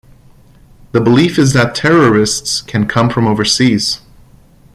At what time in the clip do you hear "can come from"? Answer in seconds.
2.63-3.27